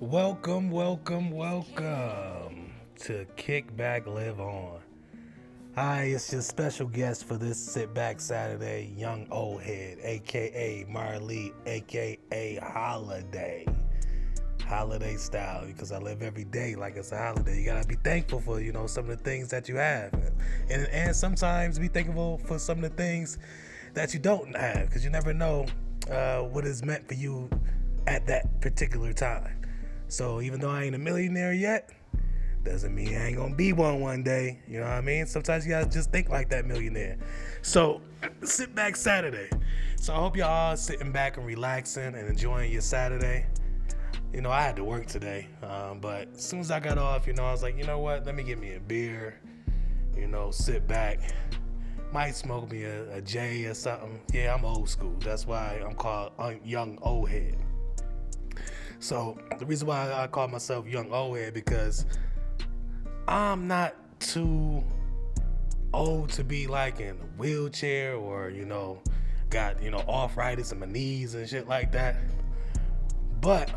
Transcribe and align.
Welcome, 0.00 0.70
welcome, 0.70 1.30
welcome 1.30 2.72
to 3.00 3.26
Kick 3.36 3.76
Back 3.76 4.06
Live 4.06 4.40
On. 4.40 4.80
Hi, 5.74 6.04
it's 6.04 6.32
your 6.32 6.40
special 6.40 6.86
guest 6.86 7.26
for 7.26 7.36
this 7.36 7.58
Sit 7.58 7.92
Back 7.92 8.18
Saturday, 8.18 8.94
Young 8.96 9.26
Old 9.30 9.60
Head, 9.60 9.98
aka 10.02 10.86
Marley, 10.88 11.52
aka 11.66 12.58
Holiday. 12.62 13.66
Holiday 14.66 15.16
style, 15.16 15.66
because 15.66 15.92
I 15.92 15.98
live 15.98 16.22
every 16.22 16.44
day 16.44 16.76
like 16.76 16.96
it's 16.96 17.12
a 17.12 17.18
holiday. 17.18 17.58
You 17.58 17.66
gotta 17.66 17.86
be 17.86 17.96
thankful 17.96 18.40
for, 18.40 18.58
you 18.58 18.72
know, 18.72 18.86
some 18.86 19.10
of 19.10 19.18
the 19.18 19.22
things 19.22 19.48
that 19.48 19.68
you 19.68 19.76
have. 19.76 20.14
And 20.70 20.86
and 20.86 21.14
sometimes 21.14 21.78
be 21.78 21.88
thankful 21.88 22.38
for 22.46 22.58
some 22.58 22.82
of 22.82 22.90
the 22.90 22.96
things 22.96 23.36
that 23.92 24.14
you 24.14 24.18
don't 24.18 24.56
have, 24.56 24.86
because 24.86 25.04
you 25.04 25.10
never 25.10 25.34
know 25.34 25.66
uh, 26.10 26.38
what 26.38 26.64
is 26.64 26.82
meant 26.82 27.06
for 27.06 27.14
you 27.14 27.50
at 28.06 28.26
that 28.28 28.62
particular 28.62 29.12
time. 29.12 29.58
So 30.10 30.40
even 30.40 30.60
though 30.60 30.70
I 30.70 30.84
ain't 30.84 30.94
a 30.96 30.98
millionaire 30.98 31.52
yet, 31.52 31.90
doesn't 32.64 32.94
mean 32.94 33.16
I 33.16 33.28
ain't 33.28 33.36
gonna 33.36 33.54
be 33.54 33.72
one 33.72 34.00
one 34.00 34.22
day. 34.22 34.60
You 34.68 34.80
know 34.80 34.86
what 34.86 34.94
I 34.94 35.00
mean? 35.00 35.26
Sometimes 35.26 35.64
you 35.64 35.70
gotta 35.70 35.88
just 35.88 36.10
think 36.10 36.28
like 36.28 36.50
that 36.50 36.66
millionaire. 36.66 37.16
So 37.62 38.02
sit 38.42 38.74
back 38.74 38.96
Saturday. 38.96 39.48
So 39.96 40.12
I 40.12 40.16
hope 40.16 40.36
y'all 40.36 40.48
all 40.48 40.76
sitting 40.76 41.12
back 41.12 41.36
and 41.36 41.46
relaxing 41.46 42.14
and 42.14 42.28
enjoying 42.28 42.72
your 42.72 42.80
Saturday. 42.80 43.46
You 44.32 44.40
know, 44.40 44.50
I 44.50 44.62
had 44.62 44.76
to 44.76 44.84
work 44.84 45.06
today, 45.06 45.46
um, 45.62 46.00
but 46.00 46.28
as 46.34 46.44
soon 46.44 46.60
as 46.60 46.70
I 46.70 46.80
got 46.80 46.98
off, 46.98 47.26
you 47.26 47.32
know, 47.32 47.44
I 47.44 47.52
was 47.52 47.62
like, 47.62 47.76
you 47.76 47.84
know 47.84 47.98
what? 47.98 48.26
Let 48.26 48.34
me 48.34 48.42
get 48.42 48.58
me 48.58 48.74
a 48.74 48.80
beer. 48.80 49.40
You 50.16 50.26
know, 50.26 50.50
sit 50.50 50.86
back. 50.86 51.20
Might 52.12 52.34
smoke 52.34 52.70
me 52.70 52.82
a, 52.82 53.10
a 53.14 53.22
J 53.22 53.64
or 53.66 53.74
something. 53.74 54.20
Yeah, 54.32 54.54
I'm 54.54 54.64
old 54.64 54.88
school. 54.88 55.16
That's 55.20 55.46
why 55.46 55.80
I'm 55.84 55.94
called 55.94 56.32
young 56.64 56.98
old 57.02 57.28
head. 57.28 57.56
So 59.00 59.38
the 59.58 59.66
reason 59.66 59.88
why 59.88 60.12
I 60.12 60.26
call 60.26 60.46
myself 60.48 60.86
young 60.86 61.10
old 61.10 61.38
head 61.38 61.54
because 61.54 62.04
I'm 63.26 63.66
not 63.66 63.94
too 64.20 64.84
old 65.92 66.28
to 66.30 66.44
be 66.44 66.66
like 66.66 67.00
in 67.00 67.16
a 67.16 67.38
wheelchair 67.38 68.14
or 68.14 68.50
you 68.50 68.64
know 68.64 69.00
got 69.48 69.82
you 69.82 69.90
know 69.90 70.04
arthritis 70.08 70.70
in 70.70 70.78
my 70.78 70.86
knees 70.86 71.34
and 71.34 71.48
shit 71.48 71.66
like 71.66 71.90
that. 71.92 72.16
But 73.40 73.72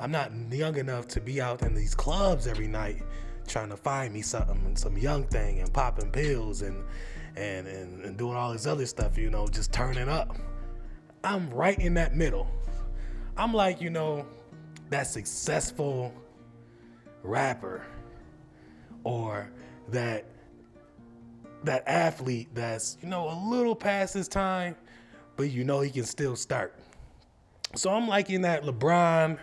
I'm 0.00 0.10
not 0.10 0.32
young 0.50 0.76
enough 0.76 1.06
to 1.08 1.20
be 1.20 1.40
out 1.40 1.62
in 1.62 1.74
these 1.74 1.94
clubs 1.94 2.46
every 2.46 2.66
night 2.66 3.02
trying 3.46 3.70
to 3.70 3.76
find 3.76 4.12
me 4.12 4.20
something, 4.20 4.76
some 4.76 4.98
young 4.98 5.24
thing, 5.28 5.60
and 5.60 5.72
popping 5.72 6.10
pills 6.10 6.62
and 6.62 6.84
and 7.36 7.68
and, 7.68 8.04
and 8.04 8.16
doing 8.16 8.36
all 8.36 8.52
this 8.52 8.66
other 8.66 8.86
stuff. 8.86 9.16
You 9.16 9.30
know, 9.30 9.46
just 9.46 9.72
turning 9.72 10.08
up. 10.08 10.36
I'm 11.22 11.50
right 11.50 11.78
in 11.78 11.94
that 11.94 12.14
middle. 12.16 12.48
I'm 13.38 13.54
like, 13.54 13.80
you 13.80 13.88
know, 13.88 14.26
that 14.90 15.06
successful 15.06 16.12
rapper 17.22 17.86
or 19.04 19.50
that 19.88 20.26
that 21.64 21.84
athlete 21.86 22.48
that's, 22.52 22.98
you 23.02 23.08
know, 23.08 23.30
a 23.30 23.36
little 23.48 23.74
past 23.74 24.14
his 24.14 24.28
time, 24.28 24.76
but 25.36 25.50
you 25.50 25.64
know 25.64 25.80
he 25.80 25.90
can 25.90 26.04
still 26.04 26.36
start. 26.36 26.74
So 27.74 27.92
I'm 27.92 28.08
like 28.08 28.30
in 28.30 28.42
that 28.42 28.64
LeBron, 28.64 29.38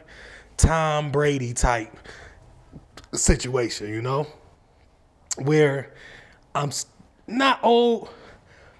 Tom 0.58 1.12
Brady 1.12 1.54
type 1.54 1.96
situation, 3.14 3.90
you 3.90 4.02
know, 4.02 4.28
where 5.38 5.94
I'm 6.54 6.72
not 7.28 7.60
old, 7.64 8.10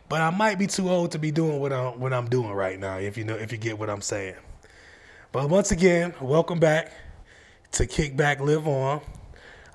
but 0.10 0.22
I 0.22 0.30
might 0.30 0.60
be 0.60 0.68
too 0.68 0.90
old 0.90 1.12
to 1.12 1.20
be 1.20 1.32
doing 1.32 1.60
what 1.60 1.72
I'm 1.72 2.00
what 2.00 2.14
I'm 2.14 2.28
doing 2.28 2.52
right 2.52 2.80
now. 2.80 2.98
If 2.98 3.18
you 3.18 3.24
know, 3.24 3.36
if 3.36 3.52
you 3.52 3.58
get 3.58 3.80
what 3.80 3.90
I'm 3.90 4.02
saying. 4.02 4.36
But 5.36 5.50
once 5.50 5.72
again, 5.72 6.14
welcome 6.22 6.62
back 6.62 6.94
to 7.74 7.86
Kick 7.86 8.16
Back 8.16 8.40
Live 8.40 8.66
On. 8.70 9.02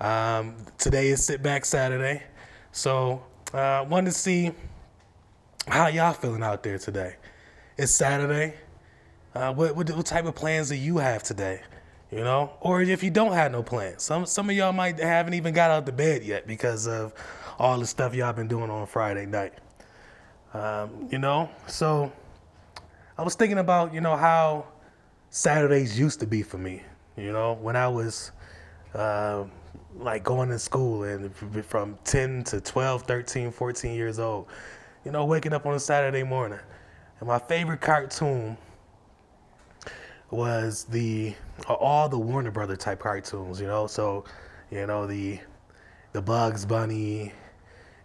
Um, 0.00 0.56
today 0.78 1.08
is 1.08 1.22
Sit 1.22 1.42
Back 1.42 1.66
Saturday, 1.66 2.22
so 2.72 3.22
I 3.52 3.76
uh, 3.76 3.84
wanted 3.84 4.12
to 4.12 4.16
see 4.16 4.52
how 5.68 5.88
y'all 5.88 6.14
feeling 6.14 6.42
out 6.42 6.62
there 6.62 6.78
today. 6.78 7.16
It's 7.76 7.92
Saturday. 7.92 8.54
Uh, 9.34 9.52
what, 9.52 9.76
what, 9.76 9.90
what 9.90 10.06
type 10.06 10.24
of 10.24 10.34
plans 10.34 10.70
do 10.70 10.76
you 10.76 10.96
have 10.96 11.22
today? 11.22 11.60
You 12.10 12.24
know, 12.24 12.52
or 12.62 12.80
if 12.80 13.02
you 13.02 13.10
don't 13.10 13.34
have 13.34 13.52
no 13.52 13.62
plans, 13.62 14.02
some 14.02 14.24
some 14.24 14.48
of 14.48 14.56
y'all 14.56 14.72
might 14.72 14.98
haven't 14.98 15.34
even 15.34 15.52
got 15.52 15.70
out 15.70 15.84
the 15.84 15.92
bed 15.92 16.22
yet 16.22 16.46
because 16.46 16.88
of 16.88 17.12
all 17.58 17.78
the 17.78 17.86
stuff 17.86 18.14
y'all 18.14 18.32
been 18.32 18.48
doing 18.48 18.70
on 18.70 18.86
Friday 18.86 19.26
night. 19.26 19.52
Um, 20.54 21.06
you 21.12 21.18
know, 21.18 21.50
so 21.66 22.10
I 23.18 23.22
was 23.22 23.34
thinking 23.34 23.58
about 23.58 23.92
you 23.92 24.00
know 24.00 24.16
how 24.16 24.64
Saturdays 25.30 25.98
used 25.98 26.20
to 26.20 26.26
be 26.26 26.42
for 26.42 26.58
me. 26.58 26.82
You 27.16 27.32
know, 27.32 27.54
when 27.54 27.76
I 27.76 27.86
was 27.86 28.32
uh, 28.94 29.44
like 29.96 30.24
going 30.24 30.48
to 30.50 30.58
school 30.58 31.04
and 31.04 31.34
from 31.64 31.98
10 32.04 32.44
to 32.44 32.60
12, 32.60 33.02
13, 33.02 33.52
14 33.52 33.94
years 33.94 34.18
old, 34.18 34.46
you 35.04 35.12
know, 35.12 35.24
waking 35.24 35.52
up 35.52 35.66
on 35.66 35.74
a 35.74 35.80
Saturday 35.80 36.24
morning. 36.24 36.58
And 37.20 37.28
my 37.28 37.38
favorite 37.38 37.80
cartoon 37.80 38.56
was 40.30 40.84
the 40.84 41.34
all 41.68 42.08
the 42.08 42.18
Warner 42.18 42.50
Brother 42.50 42.76
type 42.76 43.00
cartoons, 43.00 43.60
you 43.60 43.66
know. 43.66 43.86
So, 43.86 44.24
you 44.70 44.86
know, 44.86 45.06
the 45.06 45.38
the 46.12 46.22
Bugs 46.22 46.64
Bunny, 46.64 47.32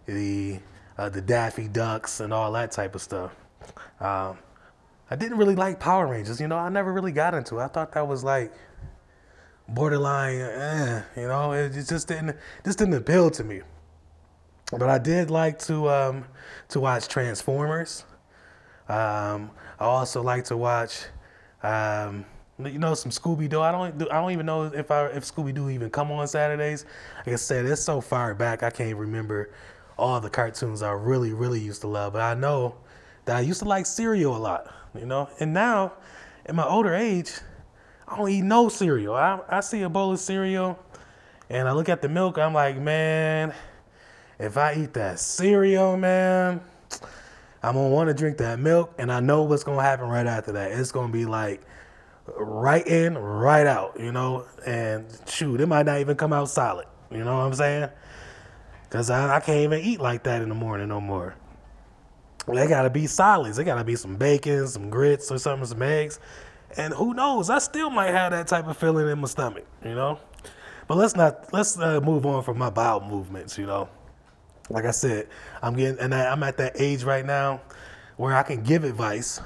the 0.06 0.58
uh, 0.98 1.08
the 1.08 1.20
Daffy 1.20 1.68
Ducks, 1.68 2.20
and 2.20 2.32
all 2.32 2.52
that 2.52 2.72
type 2.72 2.94
of 2.94 3.02
stuff. 3.02 3.34
Um, 4.00 4.38
I 5.10 5.16
didn't 5.16 5.38
really 5.38 5.54
like 5.54 5.78
Power 5.78 6.06
Rangers. 6.06 6.40
You 6.40 6.48
know, 6.48 6.56
I 6.56 6.68
never 6.68 6.92
really 6.92 7.12
got 7.12 7.34
into 7.34 7.58
it. 7.58 7.64
I 7.64 7.68
thought 7.68 7.92
that 7.92 8.06
was 8.06 8.24
like 8.24 8.52
borderline, 9.68 10.40
eh, 10.40 11.02
you 11.16 11.28
know, 11.28 11.52
it 11.52 11.72
just 11.72 12.08
didn't 12.08 12.36
just 12.64 12.78
didn't 12.78 12.94
appeal 12.94 13.30
to 13.30 13.44
me. 13.44 13.62
But 14.72 14.88
I 14.88 14.98
did 14.98 15.30
like 15.30 15.58
to 15.60 15.88
um, 15.88 16.24
to 16.70 16.80
watch 16.80 17.08
Transformers. 17.08 18.04
Um, 18.88 19.50
I 19.78 19.84
also 19.84 20.22
like 20.22 20.44
to 20.46 20.56
watch, 20.56 21.04
um, 21.62 22.24
you 22.58 22.78
know, 22.78 22.94
some 22.94 23.12
Scooby 23.12 23.48
Doo. 23.48 23.60
I 23.60 23.70
don't 23.70 24.02
I 24.10 24.20
don't 24.20 24.32
even 24.32 24.46
know 24.46 24.64
if 24.64 24.90
I 24.90 25.06
if 25.06 25.24
Scooby 25.24 25.54
Doo 25.54 25.70
even 25.70 25.90
come 25.90 26.10
on 26.10 26.26
Saturdays. 26.26 26.84
Like 27.18 27.34
I 27.34 27.36
said, 27.36 27.64
it's 27.66 27.82
so 27.82 28.00
far 28.00 28.34
back 28.34 28.64
I 28.64 28.70
can't 28.70 28.96
remember 28.96 29.50
all 29.96 30.20
the 30.20 30.30
cartoons 30.30 30.82
I 30.82 30.90
really 30.90 31.32
really 31.32 31.60
used 31.60 31.82
to 31.82 31.86
love. 31.86 32.14
But 32.14 32.22
I 32.22 32.34
know 32.34 32.74
that 33.26 33.36
I 33.36 33.40
used 33.40 33.60
to 33.60 33.68
like 33.68 33.86
cereal 33.86 34.36
a 34.36 34.38
lot 34.38 34.72
you 34.98 35.06
know. 35.06 35.28
And 35.40 35.52
now, 35.52 35.92
in 36.46 36.56
my 36.56 36.66
older 36.66 36.94
age, 36.94 37.32
I 38.08 38.16
don't 38.16 38.28
eat 38.28 38.42
no 38.42 38.68
cereal. 38.68 39.14
I, 39.14 39.40
I 39.48 39.60
see 39.60 39.82
a 39.82 39.88
bowl 39.88 40.12
of 40.12 40.18
cereal 40.18 40.78
and 41.48 41.68
I 41.68 41.72
look 41.72 41.88
at 41.88 42.02
the 42.02 42.08
milk, 42.08 42.38
I'm 42.38 42.54
like, 42.54 42.76
man, 42.76 43.54
if 44.38 44.56
I 44.56 44.74
eat 44.74 44.94
that 44.94 45.20
cereal, 45.20 45.96
man, 45.96 46.60
I'm 47.62 47.74
gonna 47.74 47.88
wanna 47.88 48.14
drink 48.14 48.38
that 48.38 48.58
milk, 48.58 48.92
and 48.98 49.12
I 49.12 49.20
know 49.20 49.44
what's 49.44 49.62
gonna 49.62 49.82
happen 49.82 50.08
right 50.08 50.26
after 50.26 50.52
that. 50.52 50.72
It's 50.72 50.90
gonna 50.90 51.12
be 51.12 51.24
like 51.24 51.62
right 52.36 52.84
in, 52.84 53.16
right 53.16 53.66
out, 53.66 53.98
you 54.00 54.10
know, 54.10 54.44
and 54.66 55.06
shoot, 55.28 55.60
it 55.60 55.66
might 55.66 55.86
not 55.86 56.00
even 56.00 56.16
come 56.16 56.32
out 56.32 56.48
solid, 56.48 56.86
you 57.12 57.22
know 57.22 57.36
what 57.36 57.44
I'm 57.44 57.54
saying? 57.54 57.90
Cause 58.90 59.08
I, 59.08 59.36
I 59.36 59.40
can't 59.40 59.60
even 59.60 59.80
eat 59.80 60.00
like 60.00 60.24
that 60.24 60.42
in 60.42 60.48
the 60.48 60.54
morning 60.54 60.88
no 60.88 61.00
more. 61.00 61.36
They 62.46 62.68
gotta 62.68 62.90
be 62.90 63.06
solids. 63.06 63.56
They 63.56 63.64
gotta 63.64 63.84
be 63.84 63.96
some 63.96 64.16
bacon, 64.16 64.68
some 64.68 64.88
grits, 64.88 65.30
or 65.30 65.38
something, 65.38 65.66
some 65.66 65.82
eggs. 65.82 66.20
And 66.76 66.94
who 66.94 67.14
knows? 67.14 67.50
I 67.50 67.58
still 67.58 67.90
might 67.90 68.10
have 68.10 68.32
that 68.32 68.46
type 68.46 68.66
of 68.66 68.76
feeling 68.76 69.08
in 69.08 69.18
my 69.18 69.26
stomach, 69.26 69.66
you 69.84 69.94
know. 69.94 70.18
But 70.88 70.98
let's 70.98 71.16
not 71.16 71.52
let's 71.52 71.78
uh, 71.78 72.00
move 72.00 72.26
on 72.26 72.42
from 72.44 72.58
my 72.58 72.70
bowel 72.70 73.00
movements, 73.00 73.58
you 73.58 73.66
know. 73.66 73.88
Like 74.70 74.84
I 74.84 74.90
said, 74.90 75.28
I'm 75.62 75.74
getting 75.74 75.98
and 75.98 76.14
I'm 76.14 76.42
at 76.42 76.56
that 76.58 76.80
age 76.80 77.02
right 77.02 77.24
now 77.24 77.60
where 78.16 78.34
I 78.34 78.42
can 78.42 78.62
give 78.62 78.84
advice, 78.84 79.40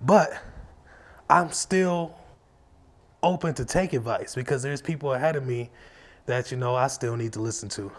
but 0.00 0.30
I'm 1.30 1.52
still 1.52 2.14
open 3.22 3.54
to 3.54 3.64
take 3.64 3.92
advice 3.92 4.34
because 4.34 4.62
there's 4.62 4.82
people 4.82 5.14
ahead 5.14 5.36
of 5.36 5.46
me 5.46 5.70
that 6.26 6.50
you 6.50 6.56
know 6.56 6.74
I 6.74 6.88
still 6.88 7.16
need 7.16 7.32
to 7.34 7.40
listen 7.40 7.68
to. 7.70 7.92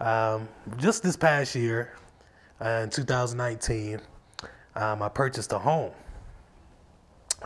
Um, 0.00 0.48
just 0.78 1.02
this 1.02 1.16
past 1.16 1.54
year, 1.54 1.94
in 2.60 2.90
2019, 2.90 4.00
um, 4.74 5.02
I 5.02 5.08
purchased 5.08 5.52
a 5.52 5.58
home. 5.58 5.92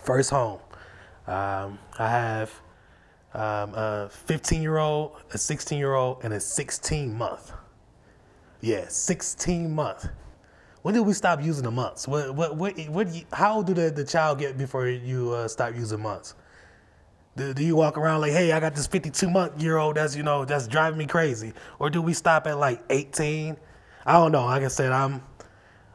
First 0.00 0.31
home. 0.31 0.61
Um, 1.26 1.79
I 1.99 2.08
have 2.08 2.53
um, 3.35 3.75
a 3.75 4.08
15 4.11 4.62
year 4.62 4.79
old, 4.79 5.17
a 5.32 5.38
16 5.38 5.79
year 5.79 5.94
old, 5.94 6.25
and 6.25 6.32
a 6.35 6.41
16 6.41 7.17
month. 7.17 7.53
Yeah, 8.61 8.87
16 8.88 9.75
month. 9.75 10.08
When 10.82 10.94
did 10.94 11.00
we 11.00 11.14
stop 11.14 11.43
using 11.43 11.64
the 11.64 11.70
months? 11.70 12.06
What, 12.06 12.35
what, 12.35 12.56
what, 12.56 12.79
what 12.88 13.08
how 13.32 13.56
old 13.56 13.67
do 13.67 13.75
the, 13.75 13.91
the 13.91 14.05
child 14.05 14.38
get 14.38 14.56
before 14.56 14.87
you 14.87 15.32
uh, 15.32 15.49
stop 15.49 15.75
using 15.75 16.00
months? 16.00 16.35
Do, 17.37 17.53
do 17.53 17.64
you 17.64 17.76
walk 17.76 17.99
around 17.99 18.20
like, 18.20 18.32
hey, 18.32 18.53
I 18.53 18.61
got 18.61 18.75
this 18.75 18.87
52 18.87 19.29
month 19.29 19.61
year 19.61 19.76
old 19.76 19.97
that's, 19.97 20.17
you 20.17 20.23
know, 20.23 20.44
that's 20.44 20.69
driving 20.69 20.99
me 20.99 21.06
crazy? 21.06 21.53
Or 21.79 21.91
do 21.91 22.00
we 22.00 22.14
stop 22.14 22.47
at 22.47 22.58
like 22.58 22.82
18, 22.88 23.56
I 24.06 24.12
don't 24.14 24.31
know. 24.32 24.44
Like 24.44 24.62
I 24.62 24.69
said, 24.69 24.93
I'm 24.93 25.14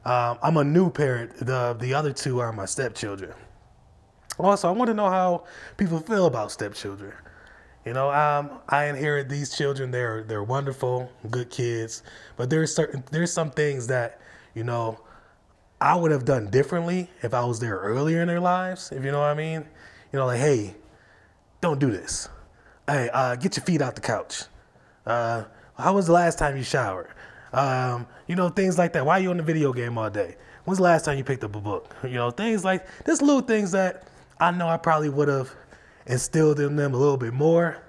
um, 0.03 0.37
I'm 0.43 0.57
a 0.57 0.63
new 0.63 0.89
parent. 0.89 1.37
The 1.37 1.75
the 1.79 1.93
other 1.93 2.11
two 2.11 2.39
are 2.39 2.51
my 2.51 2.65
stepchildren. 2.65 3.33
Also, 4.37 4.67
I 4.67 4.71
want 4.71 4.89
to 4.89 4.93
know 4.93 5.09
how 5.09 5.45
people 5.77 5.99
feel 5.99 6.25
about 6.25 6.51
stepchildren. 6.51 7.13
You 7.85 7.93
know, 7.93 8.11
um, 8.11 8.59
I 8.67 8.85
inherit 8.85 9.29
these 9.29 9.55
children. 9.55 9.91
They're 9.91 10.23
they're 10.23 10.43
wonderful, 10.43 11.11
good 11.29 11.49
kids. 11.49 12.03
But 12.35 12.49
there's 12.49 12.75
certain 12.75 13.03
there's 13.11 13.31
some 13.31 13.49
things 13.49 13.87
that 13.87 14.19
you 14.55 14.63
know 14.63 14.99
I 15.79 15.95
would 15.95 16.11
have 16.11 16.25
done 16.25 16.49
differently 16.49 17.09
if 17.23 17.33
I 17.33 17.45
was 17.45 17.59
there 17.59 17.77
earlier 17.77 18.21
in 18.21 18.27
their 18.27 18.41
lives. 18.41 18.91
If 18.91 19.05
you 19.05 19.11
know 19.11 19.19
what 19.19 19.29
I 19.29 19.35
mean. 19.35 19.65
You 20.11 20.19
know, 20.19 20.25
like 20.25 20.39
hey, 20.39 20.75
don't 21.61 21.79
do 21.79 21.89
this. 21.91 22.27
Hey, 22.87 23.09
uh, 23.13 23.35
get 23.35 23.55
your 23.55 23.63
feet 23.63 23.81
out 23.81 23.95
the 23.95 24.01
couch. 24.01 24.43
Uh, 25.05 25.45
how 25.77 25.93
was 25.93 26.07
the 26.07 26.13
last 26.13 26.37
time 26.37 26.57
you 26.57 26.63
showered? 26.63 27.09
Um, 27.53 28.07
you 28.27 28.35
know, 28.35 28.49
things 28.49 28.77
like 28.77 28.93
that. 28.93 29.05
Why 29.05 29.19
are 29.19 29.21
you 29.21 29.29
on 29.29 29.37
the 29.37 29.43
video 29.43 29.73
game 29.73 29.97
all 29.97 30.09
day? 30.09 30.35
When's 30.63 30.77
the 30.77 30.83
last 30.83 31.05
time 31.05 31.17
you 31.17 31.23
picked 31.23 31.43
up 31.43 31.55
a 31.55 31.59
book? 31.59 31.95
You 32.03 32.15
know, 32.15 32.31
things 32.31 32.63
like 32.63 32.85
this 33.05 33.21
little 33.21 33.41
things 33.41 33.71
that 33.71 34.07
I 34.39 34.51
know 34.51 34.67
I 34.67 34.77
probably 34.77 35.09
would 35.09 35.27
have 35.27 35.53
instilled 36.05 36.59
in 36.59 36.75
them 36.75 36.93
a 36.93 36.97
little 36.97 37.17
bit 37.17 37.33
more 37.33 37.83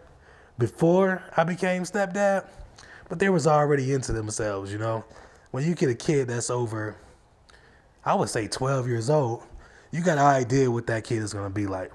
before 0.58 1.22
I 1.36 1.44
became 1.44 1.82
stepdad, 1.84 2.46
but 3.08 3.18
they 3.18 3.28
was 3.28 3.46
already 3.46 3.92
into 3.92 4.12
themselves, 4.12 4.72
you 4.72 4.78
know. 4.78 5.04
When 5.50 5.66
you 5.66 5.74
get 5.74 5.90
a 5.90 5.94
kid 5.94 6.28
that's 6.28 6.50
over, 6.50 6.96
I 8.04 8.14
would 8.14 8.28
say 8.28 8.48
12 8.48 8.88
years 8.88 9.10
old, 9.10 9.44
you 9.90 10.02
got 10.02 10.18
an 10.18 10.24
idea 10.24 10.70
what 10.70 10.86
that 10.86 11.04
kid 11.04 11.22
is 11.22 11.32
going 11.32 11.44
to 11.44 11.54
be 11.54 11.66
like. 11.66 11.92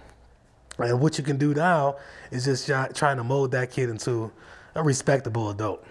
And 0.77 0.99
what 1.01 1.17
you 1.17 1.23
can 1.23 1.37
do 1.37 1.53
now 1.53 1.97
is 2.31 2.45
just 2.45 2.67
trying 2.67 3.17
to 3.17 3.23
mold 3.23 3.51
that 3.51 3.71
kid 3.71 3.89
into 3.89 4.31
a 4.75 4.83
respectable 4.83 5.49
adult. 5.49 5.83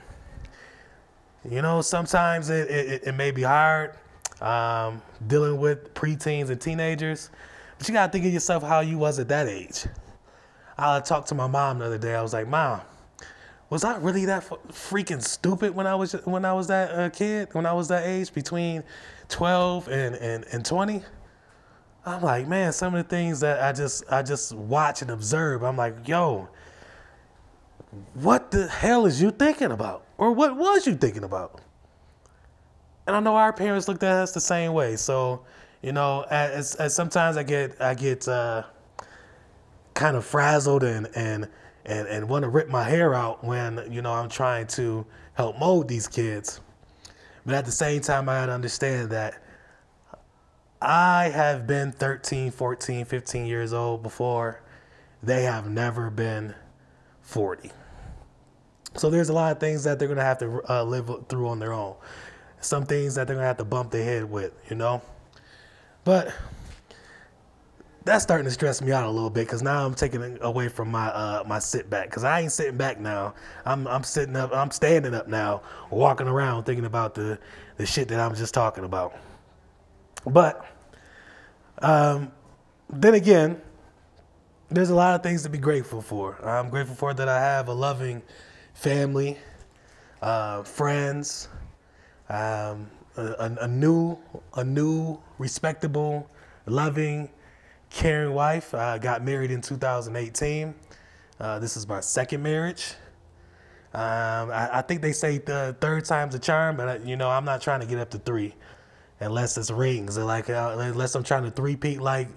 You 1.49 1.63
know, 1.63 1.81
sometimes 1.81 2.51
it, 2.51 2.71
it, 2.71 3.03
it 3.09 3.13
may 3.13 3.31
be 3.31 3.43
hard 3.43 3.97
um, 4.41 5.01
dealing 5.27 5.59
with 5.59 5.95
preteens 5.95 6.51
and 6.51 6.61
teenagers, 6.61 7.31
but 7.79 7.89
you 7.89 7.95
got 7.95 8.07
to 8.07 8.13
think 8.13 8.27
of 8.27 8.33
yourself 8.33 8.63
how 8.63 8.81
you 8.81 8.99
was 8.99 9.19
at 9.19 9.29
that 9.29 9.49
age. 9.49 9.87
I 10.79 11.01
talked 11.01 11.29
to 11.29 11.35
my 11.35 11.47
mom 11.47 11.79
the 11.79 11.87
other 11.87 11.99
day. 11.99 12.15
I 12.15 12.23
was 12.23 12.33
like, 12.33 12.49
Mom, 12.49 12.81
was 13.71 13.83
I 13.83 13.97
really 13.97 14.27
that 14.27 14.45
freaking 14.45 15.23
stupid 15.23 15.75
when 15.75 15.87
I 15.87 15.95
was 15.95 16.13
when 16.25 16.45
I 16.45 16.53
was 16.53 16.69
that 16.69 16.91
uh, 16.91 17.09
kid? 17.11 17.49
When 17.53 17.65
I 17.67 17.73
was 17.73 17.89
that 17.89 18.07
age, 18.07 18.33
between 18.33 18.85
12 19.29 19.89
and, 19.89 20.15
and, 20.17 20.45
and 20.53 20.65
20? 20.65 21.03
I'm 22.05 22.23
like, 22.23 22.47
man, 22.47 22.73
some 22.73 22.95
of 22.95 23.03
the 23.03 23.09
things 23.09 23.41
that 23.41 23.63
I 23.63 23.73
just 23.73 24.05
I 24.13 24.23
just 24.23 24.53
watch 24.53 25.03
and 25.03 25.11
observe. 25.11 25.65
I'm 25.65 25.77
like, 25.77 26.07
yo, 26.07 26.49
what 28.15 28.51
the 28.51 28.69
hell 28.69 29.07
is 29.07 29.21
you 29.21 29.31
thinking 29.31 29.73
about, 29.73 30.05
or 30.19 30.33
what 30.33 30.57
was 30.57 30.87
you 30.87 30.95
thinking 30.95 31.25
about? 31.25 31.61
And 33.07 33.15
I 33.15 33.21
know 33.21 33.37
our 33.37 33.53
parents 33.53 33.89
looked 33.89 34.03
at 34.03 34.13
us 34.13 34.33
the 34.33 34.41
same 34.41 34.73
way. 34.73 34.97
So, 34.97 35.45
you 35.83 35.93
know, 35.93 36.25
as, 36.29 36.75
as 36.75 36.95
sometimes 36.95 37.37
I 37.37 37.43
get 37.43 37.81
I 37.81 37.95
get. 37.95 38.27
Uh, 38.27 38.65
kind 39.97 40.17
of 40.17 40.25
frazzled 40.25 40.85
and 40.85 41.09
and 41.17 41.49
and, 41.87 42.07
and 42.09 42.29
want 42.29 42.43
to 42.43 42.49
rip 42.49 42.69
my 42.69 42.83
hair 42.83 43.15
out 43.15 43.43
when 43.43 43.81
you 43.91 44.03
know 44.03 44.13
I'm 44.13 44.29
trying 44.29 44.67
to 44.69 45.07
help 45.35 45.59
mold 45.59 45.89
these 45.89 46.07
kids. 46.07 46.61
But 47.45 47.55
at 47.55 47.65
the 47.65 47.73
same 47.73 48.01
time, 48.01 48.29
I 48.29 48.43
understand 48.43 49.11
that 49.11 49.41
I 50.83 51.31
have 51.33 51.67
been 51.67 51.93
13, 51.93 52.51
14, 52.51 53.05
15 53.05 53.47
years 53.47 53.73
old 53.73 54.03
before. 54.03 54.63
They 55.23 55.45
have 55.45 55.71
never 55.71 56.11
been 56.11 56.55
40. 57.27 57.71
So 58.95 59.11
there's 59.11 59.29
a 59.29 59.33
lot 59.33 59.53
of 59.53 59.61
things 59.61 59.85
that 59.85 59.99
they're 59.99 60.09
going 60.09 60.19
to 60.19 60.25
have 60.25 60.39
to 60.39 60.63
uh, 60.71 60.85
live 60.85 61.11
through 61.29 61.49
on 61.49 61.59
their 61.59 61.73
own. 61.73 61.97
Some 62.61 62.87
things 62.87 63.15
that 63.17 63.27
they're 63.27 63.37
going 63.37 63.43
to 63.45 63.49
have 63.49 63.59
to 63.59 63.65
bump 63.65 63.91
their 63.91 64.05
head 64.05 64.31
with, 64.31 64.53
you 64.71 64.77
know? 64.77 65.03
But 66.05 66.33
that's 68.05 68.23
starting 68.23 68.45
to 68.45 68.51
stress 68.51 68.81
me 68.81 68.93
out 68.93 69.05
a 69.05 69.11
little 69.11 69.29
bit 69.29 69.47
because 69.47 69.63
now 69.63 69.85
I'm 69.85 69.95
taking 69.95 70.39
away 70.41 70.69
from 70.69 70.89
my 70.91 71.09
uh, 71.09 71.43
my 71.47 71.59
sit 71.59 71.91
back 71.91 72.09
because 72.09 72.23
I 72.23 72.41
ain't 72.41 72.53
sitting 72.53 72.77
back 72.77 73.01
now. 73.01 73.35
I'm 73.65 73.89
I'm 73.89 74.05
sitting 74.05 74.37
up. 74.37 74.55
I'm 74.55 74.71
standing 74.71 75.13
up 75.13 75.27
now, 75.27 75.63
walking 75.91 76.29
around 76.29 76.63
thinking 76.63 76.85
about 76.85 77.17
the 77.17 77.39
the 77.77 77.85
shit 77.85 78.07
that 78.09 78.21
I'm 78.21 78.37
just 78.37 78.55
talking 78.55 78.85
about. 78.85 79.17
But 80.25 80.65
um, 81.79 82.31
then 82.89 83.15
again, 83.15 83.61
there's 84.71 84.91
a 84.91 84.95
lot 84.95 85.15
of 85.15 85.23
things 85.23 85.43
to 85.45 85.49
be 85.49 85.59
grateful 85.59 86.03
for. 86.03 86.45
I'm 86.45 86.71
grateful 86.71 86.97
for 86.97 87.15
that 87.15 87.29
I 87.29 87.41
have 87.41 87.69
a 87.69 87.73
loving 87.73 88.23
family, 88.75 89.39
uh, 90.21 90.63
friends, 90.65 91.49
um, 92.29 92.91
a, 93.17 93.57
a 93.61 93.69
new 93.69 94.19
a 94.55 94.65
new 94.65 95.19
respectable, 95.39 96.29
loving 96.67 97.31
caring 97.91 98.35
wife. 98.35 98.75
I 98.75 98.99
got 98.99 99.25
married 99.25 99.51
in 99.51 99.61
2018. 99.61 100.75
Uh, 101.39 101.59
this 101.59 101.77
is 101.77 101.87
my 101.87 102.01
second 102.01 102.43
marriage. 102.43 102.95
Um, 103.95 104.51
I, 104.51 104.79
I, 104.79 104.83
think 104.83 105.01
they 105.01 105.13
say 105.13 105.39
the 105.39 105.75
third 105.81 106.05
time's 106.05 106.35
a 106.35 106.39
charm, 106.39 106.77
but 106.77 106.89
I, 106.89 106.97
you 106.97 107.17
know 107.17 107.31
I'm 107.31 107.45
not 107.47 107.63
trying 107.63 107.81
to 107.81 107.87
get 107.87 107.99
up 107.99 108.11
to 108.11 108.19
three, 108.19 108.55
unless 109.21 109.57
it's 109.57 109.71
rings. 109.71 110.19
Like 110.19 110.51
uh, 110.51 110.77
unless 110.79 111.15
I'm 111.15 111.23
trying 111.23 111.45
to 111.45 111.51
three-peat 111.51 112.03
like 112.03 112.29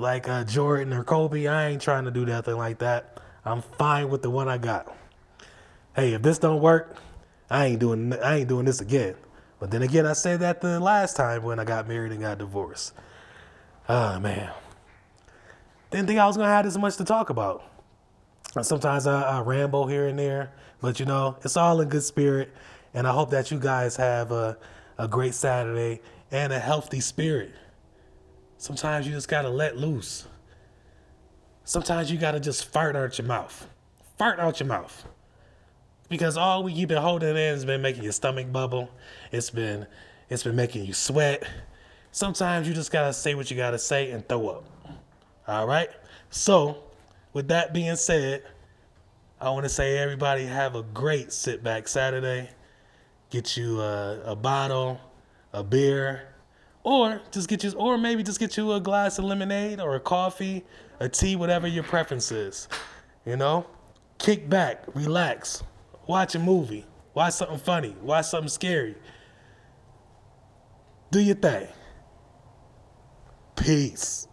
like 0.00 0.28
uh, 0.28 0.44
Jordan 0.44 0.92
or 0.92 1.04
Kobe. 1.04 1.46
I 1.46 1.68
ain't 1.68 1.82
trying 1.82 2.04
to 2.04 2.10
do 2.10 2.24
nothing 2.24 2.56
like 2.56 2.78
that. 2.78 3.20
I'm 3.44 3.62
fine 3.62 4.08
with 4.08 4.22
the 4.22 4.30
one 4.30 4.48
I 4.48 4.58
got. 4.58 4.94
Hey, 5.94 6.14
if 6.14 6.22
this 6.22 6.38
don't 6.38 6.60
work, 6.60 6.96
I 7.50 7.66
ain't 7.66 7.80
doing 7.80 8.12
I 8.14 8.38
ain't 8.38 8.48
doing 8.48 8.66
this 8.66 8.80
again. 8.80 9.14
But 9.58 9.70
then 9.70 9.82
again, 9.82 10.04
I 10.06 10.12
said 10.12 10.40
that 10.40 10.60
the 10.60 10.80
last 10.80 11.16
time 11.16 11.42
when 11.42 11.58
I 11.58 11.64
got 11.64 11.88
married 11.88 12.12
and 12.12 12.20
got 12.20 12.38
divorced. 12.38 12.92
Oh 13.88 14.18
man. 14.18 14.50
Didn't 15.90 16.08
think 16.08 16.18
I 16.18 16.26
was 16.26 16.36
gonna 16.36 16.48
have 16.48 16.64
this 16.64 16.76
much 16.76 16.96
to 16.96 17.04
talk 17.04 17.30
about. 17.30 17.62
Sometimes 18.62 19.06
I, 19.06 19.38
I 19.38 19.40
ramble 19.40 19.86
here 19.86 20.08
and 20.08 20.18
there, 20.18 20.52
but 20.80 20.98
you 20.98 21.06
know, 21.06 21.36
it's 21.44 21.56
all 21.56 21.80
in 21.80 21.88
good 21.88 22.02
spirit. 22.02 22.52
And 22.94 23.06
I 23.06 23.12
hope 23.12 23.30
that 23.30 23.50
you 23.50 23.58
guys 23.58 23.96
have 23.96 24.32
a, 24.32 24.58
a 24.98 25.06
great 25.06 25.34
Saturday 25.34 26.00
and 26.30 26.52
a 26.52 26.58
healthy 26.58 27.00
spirit. 27.00 27.54
Sometimes 28.58 29.06
you 29.06 29.12
just 29.12 29.28
gotta 29.28 29.48
let 29.48 29.76
loose. 29.76 30.26
Sometimes 31.64 32.10
you 32.10 32.18
gotta 32.18 32.40
just 32.40 32.66
fart 32.66 32.96
out 32.96 33.18
your 33.18 33.26
mouth. 33.26 33.68
Fart 34.18 34.38
out 34.38 34.60
your 34.60 34.68
mouth. 34.68 35.06
Because 36.08 36.36
all 36.36 36.62
we 36.62 36.72
you've 36.72 36.88
been 36.88 37.02
holding 37.02 37.30
in 37.30 37.36
has 37.36 37.64
been 37.64 37.82
making 37.82 38.04
your 38.04 38.12
stomach 38.12 38.50
bubble. 38.52 38.90
It's 39.32 39.50
been 39.50 39.86
it's 40.28 40.42
been 40.42 40.56
making 40.56 40.84
you 40.84 40.92
sweat. 40.92 41.46
Sometimes 42.12 42.66
you 42.66 42.74
just 42.74 42.90
gotta 42.90 43.12
say 43.12 43.34
what 43.34 43.50
you 43.50 43.56
gotta 43.56 43.78
say 43.78 44.10
and 44.10 44.26
throw 44.28 44.48
up. 44.48 44.64
All 45.48 45.66
right. 45.66 45.90
So, 46.30 46.82
with 47.32 47.48
that 47.48 47.72
being 47.72 47.96
said, 47.96 48.42
I 49.40 49.50
want 49.50 49.64
to 49.64 49.68
say 49.68 49.98
everybody 49.98 50.44
have 50.46 50.74
a 50.74 50.82
great 50.82 51.32
sit 51.32 51.62
back 51.62 51.88
Saturday. 51.88 52.48
Get 53.30 53.56
you 53.56 53.80
a, 53.80 54.20
a 54.24 54.36
bottle, 54.36 54.98
a 55.52 55.62
beer, 55.62 56.22
or 56.86 57.20
just 57.32 57.48
get 57.48 57.64
you, 57.64 57.72
or 57.72 57.98
maybe 57.98 58.22
just 58.22 58.38
get 58.38 58.56
you 58.56 58.72
a 58.72 58.80
glass 58.80 59.18
of 59.18 59.24
lemonade 59.24 59.80
or 59.80 59.96
a 59.96 60.00
coffee, 60.00 60.64
a 61.00 61.08
tea, 61.08 61.34
whatever 61.34 61.66
your 61.66 61.82
preference 61.82 62.30
is. 62.30 62.68
You 63.24 63.36
know, 63.36 63.66
kick 64.18 64.48
back, 64.48 64.84
relax, 64.94 65.64
watch 66.06 66.36
a 66.36 66.38
movie, 66.38 66.86
watch 67.12 67.34
something 67.34 67.58
funny, 67.58 67.96
watch 68.02 68.26
something 68.26 68.48
scary. 68.48 68.94
Do 71.10 71.18
your 71.18 71.34
thing. 71.34 71.66
Peace. 73.56 74.28